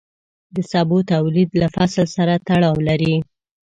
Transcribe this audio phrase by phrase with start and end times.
[0.55, 3.15] د سبو تولید له فصل سره تړاو لري.